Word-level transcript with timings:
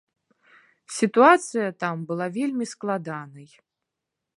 Сітуацыя 0.99 1.67
там 1.85 1.95
была 2.13 2.27
вельмі 2.39 2.65
складанай. 2.75 3.49